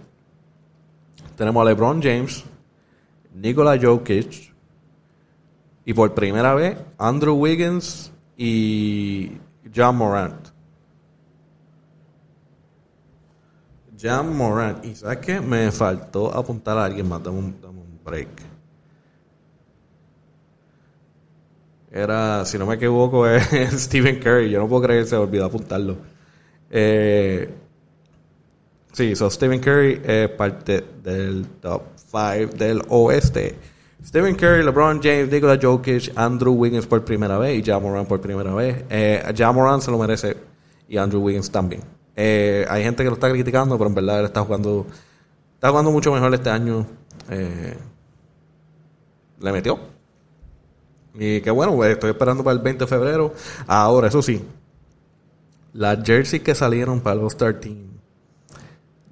[1.38, 2.44] tenemos a LeBron James,
[3.34, 4.54] Nikola Jokic
[5.86, 8.12] y por primera vez Andrew Wiggins
[8.44, 9.38] y
[9.74, 10.48] John Morant.
[14.02, 14.84] John Morant.
[14.84, 15.40] ¿Y sabes qué?
[15.40, 17.22] Me faltó apuntar a alguien más.
[17.22, 18.30] Dame un, un break.
[21.92, 24.50] Era, si no me equivoco, es Stephen Curry.
[24.50, 25.98] Yo no puedo creer que se olvidó apuntarlo.
[26.72, 27.48] Eh,
[28.92, 33.56] sí, so Stephen Curry es parte del top 5 del oeste.
[34.04, 38.54] Stephen Curry, LeBron James, Nikola Jokic, Andrew Wiggins por primera vez y Jamoran por primera
[38.54, 38.84] vez.
[38.90, 40.36] Eh, Jamoran se lo merece
[40.90, 41.84] y Andrew Wiggins también.
[42.16, 44.88] Eh, hay gente que lo está criticando, pero en verdad él está jugando,
[45.54, 46.86] está jugando mucho mejor este año.
[47.30, 47.78] Eh,
[49.40, 49.80] le metió.
[51.14, 53.34] Y que bueno, pues, estoy esperando para el 20 de febrero.
[53.68, 54.44] Ahora, eso sí,
[55.74, 57.92] las jerseys que salieron para el All-Star Team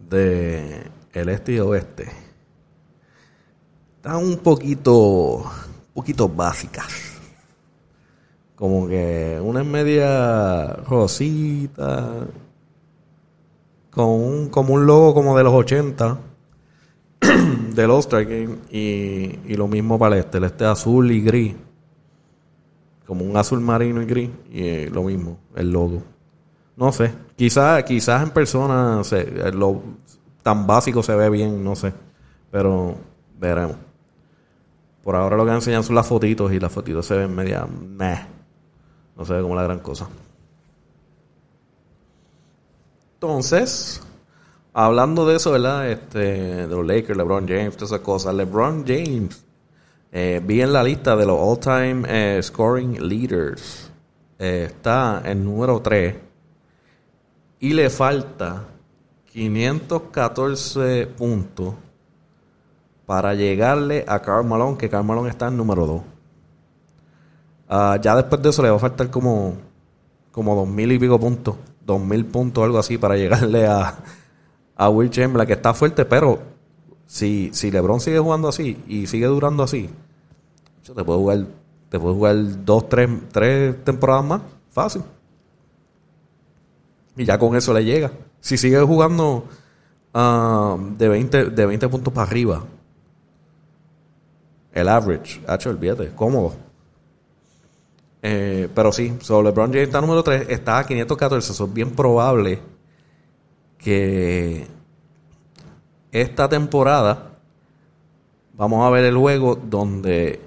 [0.09, 2.28] de el este y oeste
[3.99, 6.87] están un poquito, un poquito básicas.
[8.55, 12.25] Como que una es media rosita,
[13.91, 16.17] con un, como un logo como de los 80
[17.75, 21.55] del All-Star Game y, y, lo mismo para el este, el este azul y gris.
[23.05, 26.01] Como un azul marino y gris y eh, lo mismo, el logo.
[26.77, 29.81] No sé, quizás quizás en persona se, lo,
[30.41, 31.91] tan básico se ve bien, no sé,
[32.49, 32.95] pero
[33.37, 33.88] veremos.
[35.03, 38.25] Por ahora lo que enseñan son las fotitos y las fotitos se ven media meh.
[39.15, 40.07] No se ve como la gran cosa.
[43.15, 44.01] Entonces,
[44.73, 45.89] hablando de eso, ¿verdad?
[45.89, 48.33] Este, de los Lakers, LeBron James, todas esas cosas.
[48.33, 49.43] LeBron James,
[50.11, 53.91] eh, vi en la lista de los all-time eh, scoring leaders,
[54.37, 56.15] eh, está en número 3
[57.59, 58.63] y le falta
[59.31, 61.73] 514 puntos
[63.09, 66.01] para llegarle a Karl Malone, que Karl Malone está en número 2.
[67.67, 69.55] Ah, ya después de eso le va a faltar como,
[70.31, 73.97] como dos mil y pico puntos, dos mil puntos, algo así, para llegarle a,
[74.75, 76.37] a Will Chamberlain, que está fuerte, pero
[77.07, 79.89] si, si LeBron sigue jugando así y sigue durando así,
[80.83, 81.47] yo te puedo jugar,
[81.89, 85.01] te puedo jugar dos, tres, tres temporadas más, fácil.
[87.17, 88.11] Y ya con eso le llega.
[88.39, 89.45] Si sigue jugando
[90.13, 92.63] uh, de, 20, de 20 puntos para arriba,
[94.79, 95.41] el average.
[95.47, 96.53] Hacho, olvídate, cómodo.
[98.21, 101.51] Eh, pero sí, so LeBron James está número 3, está a 514.
[101.51, 102.59] Eso es bien probable
[103.77, 104.67] que
[106.11, 107.31] esta temporada
[108.53, 110.41] vamos a ver el juego donde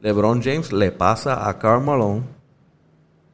[0.00, 2.22] LeBron James le pasa a Karl Malone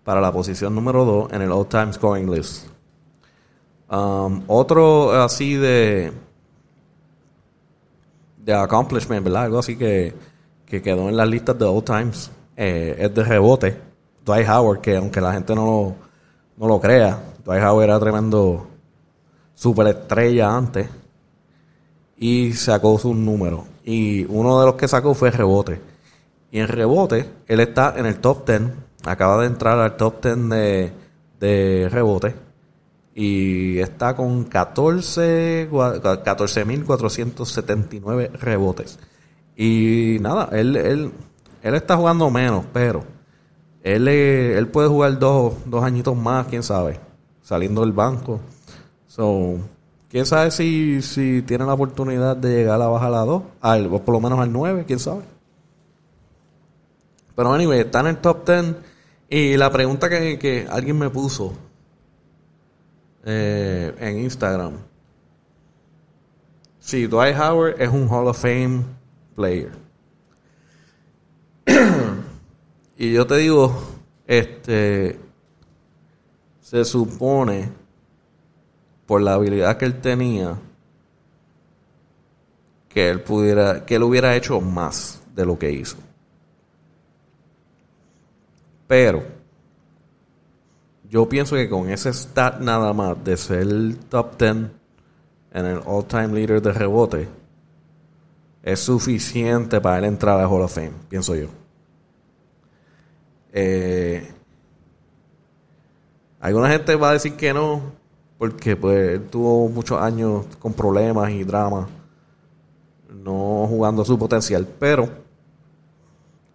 [0.04, 2.66] para la posición número 2 en el All-Time Scoring List.
[3.90, 6.12] Um, otro así de
[8.44, 9.44] de Accomplishment, ¿verdad?
[9.44, 10.14] Algo así que,
[10.66, 12.30] que quedó en las listas de All Times.
[12.56, 13.76] Eh, es de rebote.
[14.24, 15.94] Dwight Howard, que aunque la gente no lo,
[16.56, 18.66] no lo crea, Dwight Howard era tremendo
[19.54, 20.88] superestrella antes.
[22.16, 23.62] Y sacó sus números.
[23.84, 25.80] Y uno de los que sacó fue rebote.
[26.50, 28.62] Y en rebote, él está en el top 10.
[29.04, 30.92] Acaba de entrar al top 10 de,
[31.40, 32.34] de rebote
[33.14, 38.98] y está con 14 14.479 rebotes.
[39.56, 41.12] Y nada, él, él,
[41.62, 43.04] él está jugando menos, pero
[43.82, 46.98] él, él puede jugar dos, dos añitos más, quién sabe,
[47.42, 48.40] saliendo del banco.
[49.08, 49.58] So,
[50.08, 53.90] quién sabe si, si tiene la oportunidad de llegar a bajar a la 2, al,
[53.90, 55.20] por lo menos al 9, quién sabe.
[57.34, 58.74] Pero anyway, está en el top 10.
[59.28, 61.52] Y la pregunta que, que alguien me puso
[63.24, 64.78] eh, en Instagram.
[66.80, 68.82] Sí, Dwight Howard es un Hall of Fame
[69.36, 69.70] player.
[72.96, 73.80] y yo te digo,
[74.26, 75.20] este,
[76.60, 77.70] se supone,
[79.06, 80.58] por la habilidad que él tenía,
[82.88, 85.96] que él pudiera, que él hubiera hecho más de lo que hizo.
[88.88, 89.41] Pero
[91.12, 94.50] yo pienso que con ese stat nada más de ser el top 10
[95.52, 97.28] en el all-time leader de rebote,
[98.62, 101.48] es suficiente para él entrar a Hall of Fame, pienso yo.
[103.52, 104.26] Eh,
[106.40, 107.82] alguna gente va a decir que no,
[108.38, 111.88] porque pues él tuvo muchos años con problemas y dramas,
[113.10, 115.10] no jugando su potencial, pero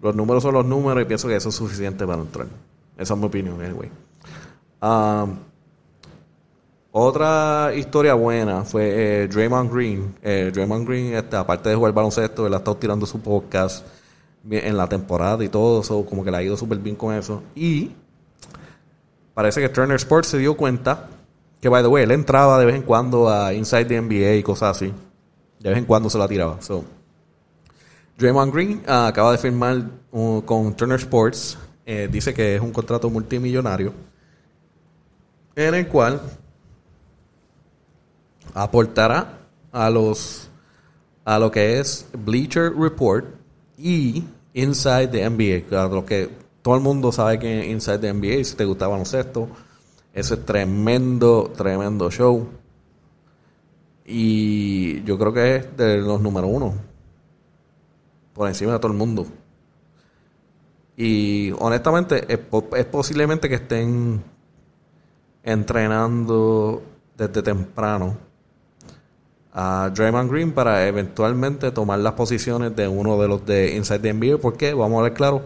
[0.02, 2.48] los números son los números y pienso que eso es suficiente para entrar.
[2.98, 3.91] Esa es mi opinión, anyway.
[4.82, 5.38] Um,
[6.92, 10.16] otra historia buena fue eh, Draymond Green.
[10.22, 13.86] Eh, Draymond Green, este, aparte de jugar baloncesto, él ha estado tirando su podcast
[14.50, 17.44] en la temporada y todo eso, como que le ha ido súper bien con eso.
[17.54, 17.92] Y
[19.34, 21.10] parece que Turner Sports se dio cuenta
[21.62, 24.44] que, by the way, él entraba de vez en cuando a Inside the NBA y
[24.44, 24.94] cosas así.
[25.60, 26.62] De vez en cuando se la tiraba.
[26.62, 26.84] So,
[28.18, 31.58] Draymond Green ah, acaba de firmar uh, con Turner Sports.
[31.86, 33.94] Eh, dice que es un contrato multimillonario
[35.65, 36.22] en el cual
[38.54, 39.39] aportará
[39.72, 40.50] a los
[41.26, 43.26] a lo que es Bleacher Report
[43.78, 46.30] y Inside the NBA, lo que
[46.62, 49.50] todo el mundo sabe que Inside the NBA, si te gusta baloncesto,
[50.13, 52.48] ese es tremendo, tremendo show.
[54.06, 56.74] Y yo creo que es de los número uno.
[58.34, 59.28] Por encima de todo el mundo.
[60.96, 64.24] Y honestamente, es posiblemente que estén
[65.47, 66.83] entrenando
[67.17, 68.17] desde temprano
[69.53, 74.13] a Draymond Green para eventualmente tomar las posiciones de uno de los de Inside the
[74.13, 74.39] NBA.
[74.39, 75.45] Porque, vamos a ver claro,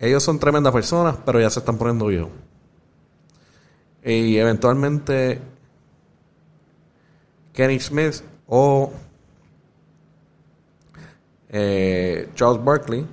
[0.00, 2.30] ellos son tremendas personas, pero ya se están poniendo viejos.
[4.04, 5.40] Y eventualmente
[7.52, 8.92] Kenny Smith o
[11.48, 13.06] eh, Charles Barkley.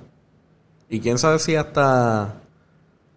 [0.88, 2.34] Y quién sabe si hasta,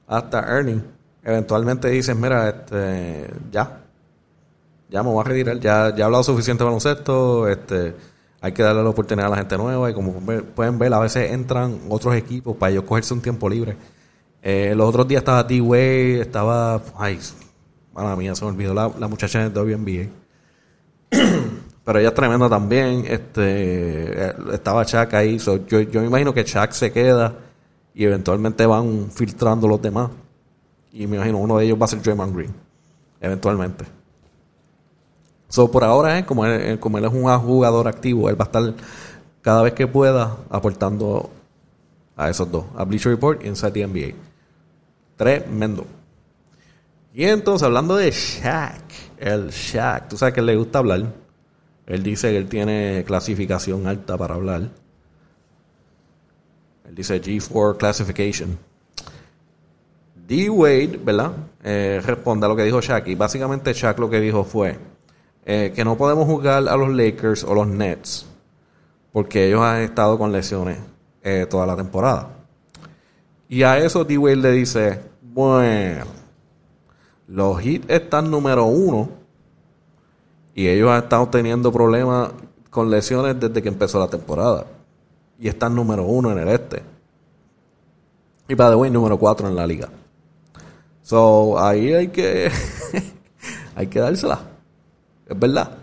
[0.05, 0.93] hasta Ernie
[1.23, 3.81] eventualmente dicen mira este ya
[4.89, 7.95] ya me voy a retirar ya ya he hablado suficiente baloncesto este
[8.41, 10.13] hay que darle la oportunidad a la gente nueva y como
[10.55, 13.77] pueden ver a veces entran otros equipos para ellos cogerse un tiempo libre
[14.41, 17.19] eh, los otros días estaba D-Way estaba ay
[17.93, 20.09] mala mía se me olvidó la, la muchacha de WNBA
[21.83, 23.05] pero ella es tremenda también.
[23.07, 25.38] Este, eh, estaba Chuck ahí.
[25.38, 27.36] yo, yo me imagino que Chuck se queda
[27.93, 30.09] y eventualmente van filtrando los demás.
[30.93, 32.53] Y me imagino uno de ellos va a ser Draymond Green.
[33.19, 33.84] Eventualmente.
[35.49, 38.47] So, por ahora, eh, como, él, como él es un jugador activo, él va a
[38.47, 38.73] estar
[39.41, 41.32] cada vez que pueda aportando
[42.15, 42.65] a esos dos.
[42.77, 44.15] A Bleacher Report y Inside the NBA.
[45.17, 45.86] Tremendo.
[47.13, 48.84] Y entonces, hablando de Shaq.
[49.17, 50.10] El Shaq.
[50.10, 51.12] Tú sabes que le gusta hablar.
[51.88, 54.69] Él dice que él tiene clasificación alta para hablar.
[56.88, 58.58] Él dice G4 Classification.
[60.27, 60.49] D.
[60.49, 61.33] Wade, ¿verdad?
[61.63, 63.07] Eh, responde a lo que dijo Shaq.
[63.07, 64.77] Y básicamente Shaq lo que dijo fue
[65.45, 68.27] eh, que no podemos jugar a los Lakers o los Nets
[69.13, 70.79] porque ellos han estado con lesiones
[71.21, 72.29] eh, toda la temporada.
[73.47, 74.17] Y a eso D.
[74.17, 76.05] Wade le dice, bueno,
[77.27, 79.09] los Heat están número uno
[80.55, 82.31] y ellos han estado teniendo problemas
[82.71, 84.65] con lesiones desde que empezó la temporada.
[85.39, 86.81] Y están número uno en el este.
[88.47, 89.89] Y para the way, número cuatro en la liga.
[91.03, 92.49] So, ahí hay que.
[93.75, 94.39] hay que dársela.
[95.27, 95.77] Es verdad.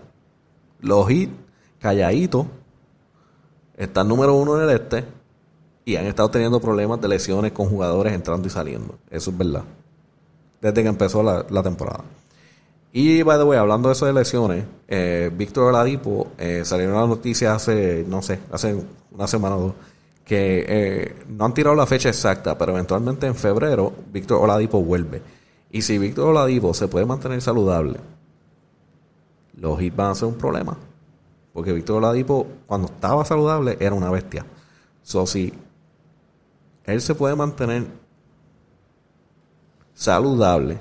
[0.80, 1.33] Los hits,
[1.78, 2.46] calladitos,
[3.76, 5.04] están número uno en el este.
[5.85, 8.98] Y han estado teniendo problemas de lesiones con jugadores entrando y saliendo.
[9.11, 9.64] Eso es verdad.
[10.61, 12.04] Desde que empezó la, la temporada.
[12.92, 17.06] Y, by the way, hablando de eso de lesiones, eh, Víctor Oladipo eh, salió una
[17.06, 18.76] noticia hace, no sé, hace
[19.12, 19.74] una semana o dos,
[20.31, 25.21] que eh, no han tirado la fecha exacta, pero eventualmente en febrero Víctor Oladipo vuelve.
[25.73, 27.99] Y si Víctor Oladipo se puede mantener saludable,
[29.57, 30.77] los hits van a ser un problema.
[31.53, 34.47] Porque Víctor Oladipo, cuando estaba saludable, era una bestia.
[35.03, 35.53] So, si
[36.85, 37.88] él se puede mantener
[39.95, 40.79] saludable,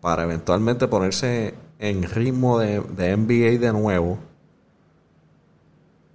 [0.00, 4.16] para eventualmente ponerse en ritmo de, NBA de nuevo,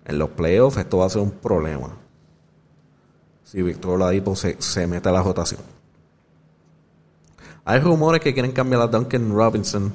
[0.06, 1.98] en los playoffs esto va a ser un problema.
[3.44, 5.62] Si Víctor Oladipo se, se mete a la rotación.
[7.66, 9.94] Hay rumores que quieren cambiar a Duncan Robinson,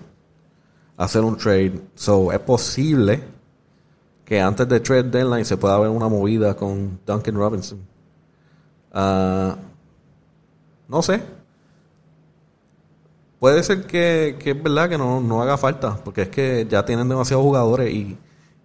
[0.97, 1.81] hacer un trade.
[1.95, 3.23] So, es posible
[4.25, 7.81] que antes de trade deadline se pueda ver una movida con Duncan Robinson.
[8.92, 9.57] Ah,
[10.88, 11.23] no sé.
[13.38, 16.85] Puede ser que, que es verdad que no, no, haga falta, porque es que ya
[16.85, 18.16] tienen demasiados jugadores y,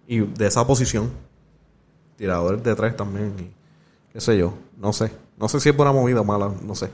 [0.06, 1.10] y de esa posición.
[2.22, 3.50] Tiradores de tres también, y
[4.12, 5.10] qué sé yo, no sé.
[5.36, 6.88] No sé si es buena movida o mala, no sé.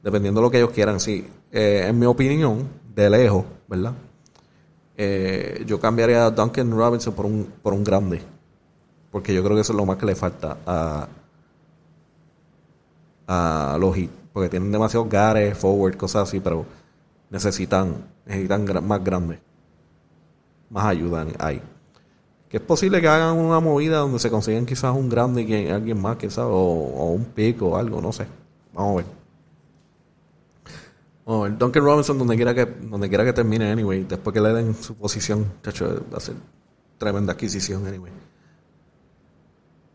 [0.00, 1.26] Dependiendo de lo que ellos quieran, sí.
[1.50, 3.94] Eh, en mi opinión, de lejos, ¿verdad?
[4.96, 8.22] Eh, yo cambiaría a Duncan Robinson por un, por un grande.
[9.10, 11.08] Porque yo creo que eso es lo más que le falta a,
[13.26, 14.12] a los hits.
[14.32, 16.64] Porque tienen demasiados gares, forward, cosas así, pero
[17.28, 19.40] necesitan, necesitan más grandes.
[20.68, 21.60] Más ayuda ahí.
[22.50, 26.02] Que es posible que hagan una movida donde se consigan quizás un grande y alguien
[26.02, 28.26] más, quizás, o, o un pico o algo, no sé.
[28.74, 29.06] Vamos a ver.
[31.24, 31.58] Vamos a ver.
[31.58, 34.94] Duncan Robinson, donde quiera que, donde quiera que termine, anyway, después que le den su
[34.96, 36.34] posición, va a ser
[36.98, 38.12] tremenda adquisición, anyway.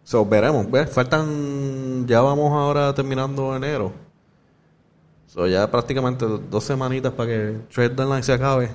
[0.05, 0.67] So, veremos.
[0.91, 3.91] Faltan, ya vamos ahora terminando enero
[5.25, 8.69] So ya prácticamente dos semanitas para que trade deadline se acabe.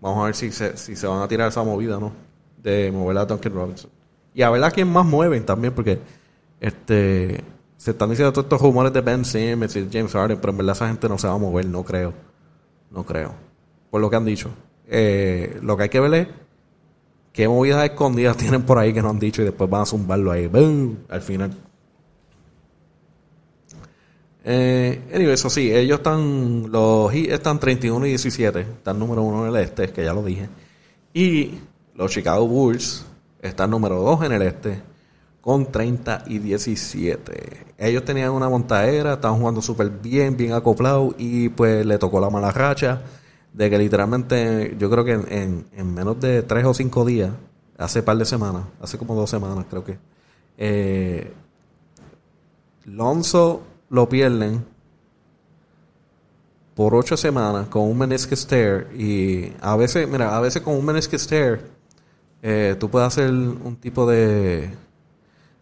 [0.00, 2.27] Vamos a ver si se, si se van a tirar esa movida, ¿no?
[2.62, 3.90] De mover a Duncan Robinson.
[4.34, 5.98] Y a ver a quién más mueven también, porque
[6.60, 7.42] este
[7.78, 10.74] se están diciendo todos estos rumores de Ben Simmons y James Harden, pero en verdad
[10.74, 12.12] esa gente no se va a mover, no creo.
[12.90, 13.34] No creo.
[13.90, 14.50] Por lo que han dicho.
[14.88, 16.28] Eh, lo que hay que ver es
[17.32, 20.32] qué movidas escondidas tienen por ahí que no han dicho y después van a zumbarlo
[20.32, 20.48] ahí.
[20.48, 20.98] ¡Boom!
[21.08, 21.52] Al final.
[24.44, 29.54] Eh, anyway, eso sí, ellos están, los están 31 y 17, están número uno en
[29.54, 30.48] el este, que ya lo dije.
[31.12, 31.58] Y
[31.98, 33.04] los Chicago Bulls
[33.42, 34.80] están número 2 en el este,
[35.40, 37.74] con 30 y 17.
[37.76, 42.30] Ellos tenían una montadera, estaban jugando súper bien, bien acoplados, y pues le tocó la
[42.30, 43.02] mala racha
[43.52, 47.32] de que literalmente, yo creo que en, en, menos de 3 o 5 días,
[47.76, 49.98] hace par de semanas, hace como dos semanas creo que,
[50.56, 51.32] eh,
[52.84, 54.64] Lonzo lo pierden
[56.76, 58.46] por ocho semanas con un meniscus
[58.96, 61.77] y a veces, mira, a veces con un meniscus tear
[62.42, 64.70] eh, tú puedes hacer un tipo de,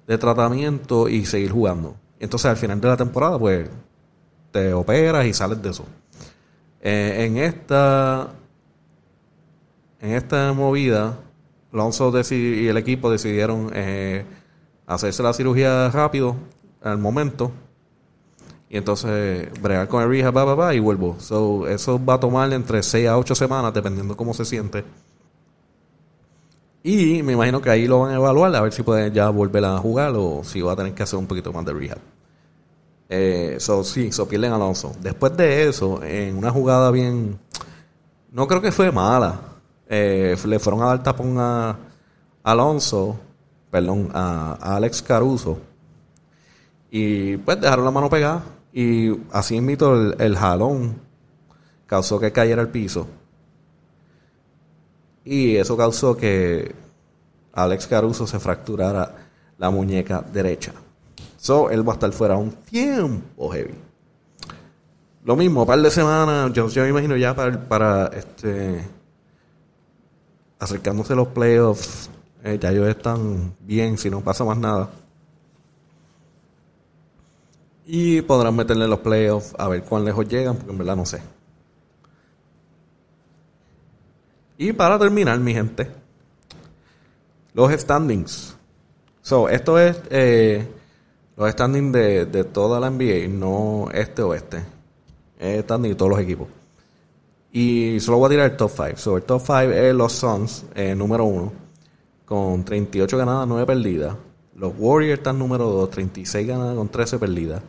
[0.07, 1.97] de tratamiento y seguir jugando.
[2.21, 3.69] Entonces al final de la temporada pues
[4.51, 5.85] te operas y sales de eso.
[6.81, 8.29] Eh, en esta
[10.01, 11.19] en esta movida
[11.73, 14.25] Alonso y el equipo decidieron eh,
[14.87, 16.37] hacerse la cirugía rápido
[16.83, 17.53] al momento
[18.69, 21.17] y entonces bregar con el rehab va, va, y vuelvo.
[21.21, 24.85] So, eso va a tomar entre 6 a 8 semanas dependiendo cómo se siente.
[26.89, 29.65] Y me imagino que ahí lo van a evaluar a ver si pueden ya volver
[29.65, 31.99] a jugar o si va a tener que hacer un poquito más de rehab.
[33.09, 34.95] Eh, sí, so pierden Alonso.
[35.01, 37.41] Después de eso, en una jugada bien.
[38.31, 39.37] No creo que fue mala.
[39.89, 41.77] Eh, le fueron a dar tapón a
[42.45, 43.17] Alonso,
[43.69, 45.59] perdón, a, Alex Caruso.
[46.89, 48.45] Y pues dejaron la mano pegada.
[48.73, 51.01] Y así invito el, el jalón
[51.89, 53.09] causó que cayera al piso.
[55.27, 56.73] Y eso causó que
[57.53, 59.17] Alex Caruso se fracturara
[59.59, 60.73] la muñeca derecha.
[61.37, 63.75] So, él va a estar fuera un tiempo heavy.
[65.25, 68.85] Lo mismo, un par de semanas, yo, me imagino ya para, para este
[70.61, 72.09] acercándose los playoffs,
[72.45, 74.91] eh, ya ellos están bien si no pasa más nada.
[77.85, 81.21] Y podrán meterle los playoffs a ver cuán lejos llegan, porque en verdad no sé.
[84.59, 85.91] Y para terminar, mi gente,
[87.53, 88.57] los standings.
[89.21, 90.67] So, esto es eh,
[91.37, 94.63] los standings de, de, toda la NBA, no este o este.
[95.39, 96.49] Es standing de todos los equipos.
[97.53, 98.97] Y solo voy a tirar el top 5.
[98.97, 101.53] So, el top 5 es los Suns, eh, número 1,
[102.25, 104.17] con 38 ganadas, 9 perdidas.
[104.55, 107.63] Los Warriors están número 2, 36 ganadas con 13 perdidas.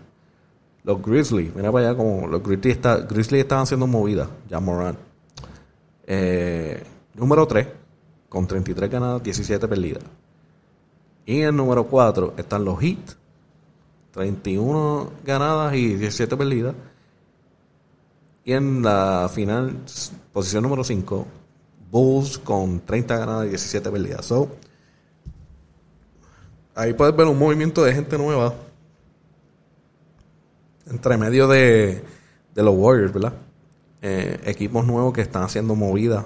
[0.83, 5.06] Los Grizzlies, mira para allá como los Grizzlies, está, Grizzlies estaban haciendo movidas, ya Moran.
[6.07, 6.81] Eh,
[7.15, 7.67] número 3,
[8.29, 10.03] con 33 ganadas, 17 perdidas.
[11.25, 13.15] Y en el número 4 están los Heat,
[14.11, 16.73] 31 ganadas y 17 perdidas.
[18.45, 19.75] Y en la final,
[20.31, 21.27] posición número 5,
[21.91, 24.25] Bulls con 30 ganadas y 17 perdidas.
[24.25, 24.49] So,
[26.73, 28.53] ahí puedes ver un movimiento de gente nueva
[30.89, 32.01] entre medio de,
[32.55, 33.33] de los Warriors, ¿verdad?
[34.01, 36.25] Eh, equipos nuevos que están haciendo movidas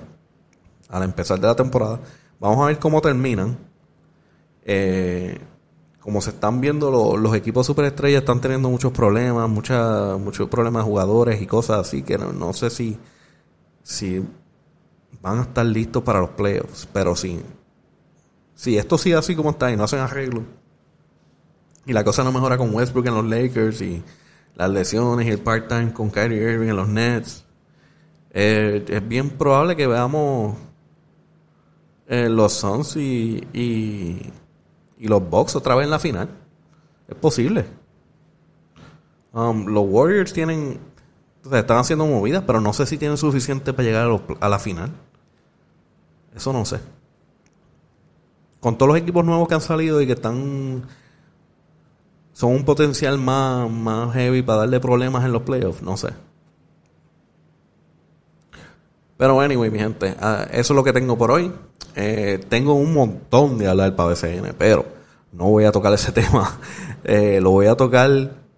[0.89, 1.99] al empezar de la temporada.
[2.39, 3.57] Vamos a ver cómo terminan.
[4.63, 5.39] Eh,
[6.01, 10.89] como se están viendo, los equipos superestrellas están teniendo muchos problemas, mucha, muchos problemas de
[10.89, 12.97] jugadores y cosas así que no, sé si,
[13.83, 14.25] si
[15.21, 16.89] van a estar listos para los playoffs.
[16.91, 17.39] Pero sí,
[18.55, 20.43] si esto sigue así como está y no hacen arreglo,
[21.85, 24.03] y la cosa no mejora con Westbrook en los Lakers y
[24.55, 27.45] las lesiones y el part-time con Kyrie Irving en los Nets,
[28.33, 30.57] eh, es bien probable que veamos
[32.07, 34.31] eh, los Suns y, y
[35.01, 36.29] y los Bucks otra vez en la final.
[37.07, 37.65] Es posible.
[39.33, 40.79] Um, los Warriors tienen.
[41.51, 44.91] están haciendo movidas, pero no sé si tienen suficiente para llegar a, la final.
[46.35, 46.79] Eso no sé.
[48.59, 50.83] Con todos los equipos nuevos que han salido y que están.
[52.33, 56.09] Son un potencial más, más heavy para darle problemas en los playoffs, no sé.
[59.21, 61.51] Pero anyway, mi gente, ah, eso es lo que tengo por hoy.
[61.95, 64.83] Eh, tengo un montón de hablar para BCN, pero
[65.31, 66.57] no voy a tocar ese tema.
[67.03, 68.09] Eh, lo voy a tocar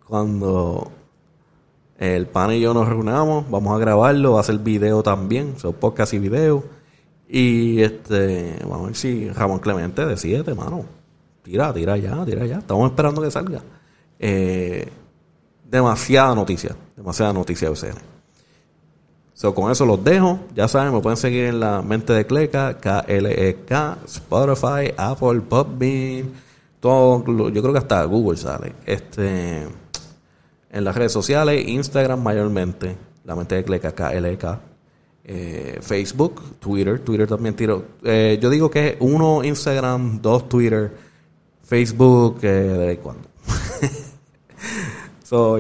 [0.08, 0.90] cuando
[1.98, 3.44] el pan y yo nos reunamos.
[3.52, 6.64] Vamos a grabarlo, va a hacer video también, son podcast y video.
[7.28, 10.86] Y este, vamos a ver si Ramón Clemente decide, mano.
[11.42, 12.60] Tira, tira ya, tira ya.
[12.60, 13.62] Estamos esperando que salga.
[14.18, 14.88] Eh,
[15.70, 18.13] demasiada noticia, demasiada noticia de BCN
[19.54, 20.40] con eso los dejo.
[20.56, 26.32] Ya saben, me pueden seguir en la mente de Cleca, K-L-E-K, Spotify, Apple, Podbean,
[26.80, 28.74] todo, yo creo que hasta Google sale.
[28.86, 29.68] Este,
[30.72, 34.62] en las redes sociales, Instagram mayormente, la mente de Cleca, K-L-E-K.
[35.26, 37.86] Eh, Facebook, Twitter, Twitter también tiro.
[38.04, 40.92] Eh, yo digo que uno Instagram, dos Twitter,
[41.64, 43.33] Facebook, eh, de cuando.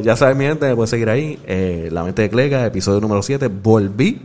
[0.03, 1.39] Ya saben, mi gente, me pueden seguir ahí.
[1.45, 3.47] Eh, la mente de Clega, episodio número 7.
[3.47, 4.21] Volví,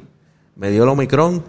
[0.57, 1.43] me dio el Omicron.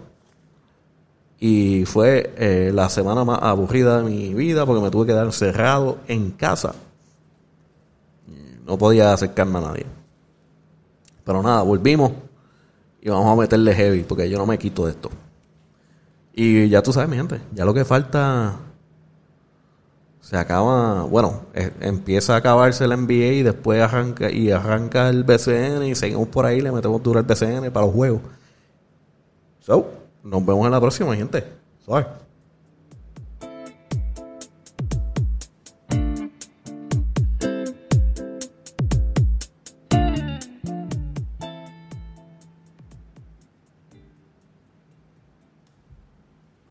[1.38, 5.30] Y fue eh, la semana más aburrida de mi vida porque me tuve que quedar
[5.32, 6.74] cerrado en casa.
[8.66, 9.86] No podía acercarme a nadie.
[11.24, 12.12] Pero nada, volvimos.
[13.02, 15.10] Y vamos a meterle heavy porque yo no me quito de esto.
[16.32, 18.56] Y ya tú sabes, mi gente, ya lo que falta
[20.30, 21.40] se acaba, bueno,
[21.80, 26.46] empieza a acabarse el NBA y después arranca y arranca el BCN y seguimos por
[26.46, 28.20] ahí, le metemos duro el BCN para los juegos.
[29.58, 29.90] So,
[30.22, 31.42] nos vemos en la próxima, gente.
[31.84, 32.06] Suave.